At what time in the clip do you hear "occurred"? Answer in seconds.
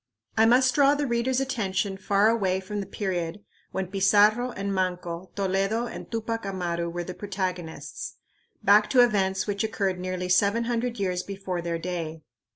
9.63-9.99